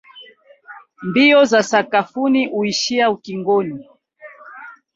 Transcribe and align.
Mbio 1.01 1.45
za 1.45 1.63
sakafuni 1.63 2.45
huishia 2.47 3.09
ukingoni 3.09 3.87